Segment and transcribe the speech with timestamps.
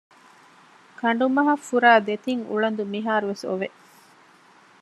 [0.99, 3.67] ކަނޑުމަހަށް ފުރާ ދެތިން އުޅަދު މިހާރު ވެސް އޮވެ